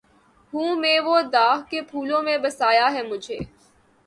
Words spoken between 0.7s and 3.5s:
میں وہ داغ کہ پھولوں میں بسایا ہے مجھے